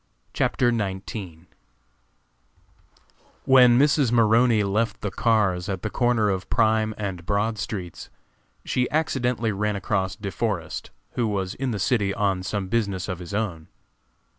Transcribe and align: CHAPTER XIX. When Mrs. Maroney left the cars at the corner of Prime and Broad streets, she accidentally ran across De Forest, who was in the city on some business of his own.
CHAPTER 0.33 0.71
XIX. 0.75 1.43
When 3.45 3.77
Mrs. 3.77 4.11
Maroney 4.11 4.63
left 4.63 5.01
the 5.01 5.11
cars 5.11 5.69
at 5.69 5.83
the 5.83 5.91
corner 5.91 6.27
of 6.31 6.49
Prime 6.49 6.95
and 6.97 7.23
Broad 7.23 7.59
streets, 7.59 8.09
she 8.65 8.89
accidentally 8.89 9.51
ran 9.51 9.75
across 9.75 10.15
De 10.15 10.31
Forest, 10.31 10.89
who 11.11 11.27
was 11.27 11.53
in 11.53 11.69
the 11.69 11.77
city 11.77 12.15
on 12.15 12.41
some 12.41 12.67
business 12.67 13.07
of 13.07 13.19
his 13.19 13.35
own. 13.35 13.67